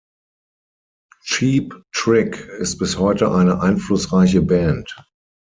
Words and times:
Cheap 1.25 1.73
Trick 1.93 2.39
ist 2.57 2.79
bis 2.79 2.97
heute 2.97 3.31
eine 3.31 3.61
einflussreiche 3.61 4.41
Band. 4.41 4.95